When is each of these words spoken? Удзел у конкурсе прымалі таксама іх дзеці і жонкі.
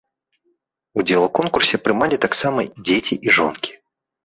Удзел 1.01 1.23
у 1.25 1.27
конкурсе 1.41 1.81
прымалі 1.89 2.21
таксама 2.25 2.59
іх 2.69 2.73
дзеці 2.91 3.15
і 3.29 3.39
жонкі. 3.39 3.71